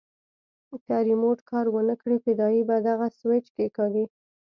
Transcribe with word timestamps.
که 0.85 0.95
ريموټ 1.09 1.39
کار 1.49 1.65
ونه 1.69 1.95
کړي 2.01 2.17
فدايي 2.25 2.61
به 2.69 2.75
دغه 2.89 3.07
سوېچ 3.19 3.45
کښېکاږي. 3.55 4.05